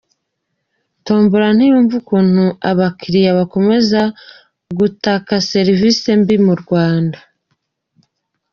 Tombola 1.05 1.47
ntiyumva 1.55 1.93
ukuntu 2.01 2.45
abakiliya 2.69 3.31
bakomeza 3.39 4.01
gutaka 4.79 5.33
serise 5.49 6.09
mbi 6.21 6.35
mu 6.45 6.53
Rwanda. 6.61 7.19